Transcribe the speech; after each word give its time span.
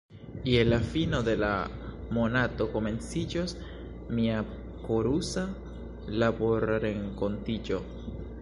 Je 0.51 0.61
la 0.69 0.77
fino 0.93 1.17
de 1.25 1.33
la 1.41 1.49
monato 2.17 2.67
komenciĝos 2.77 3.53
mia 4.21 4.41
korusa 4.89 5.47
laborrenkontiĝo. 6.25 7.83